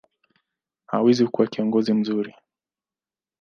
hawezi 0.87 1.27
kuwa 1.27 1.47
kiongozi 1.47 1.93
mzuri. 1.93 2.33